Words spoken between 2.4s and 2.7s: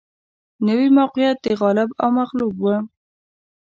و